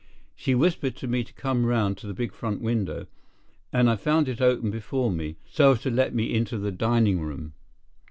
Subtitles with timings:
[0.35, 3.05] She whispered to me to come round to the big front window,
[3.71, 7.19] and I found it open before me, so as to let me into the dining
[7.19, 7.53] room.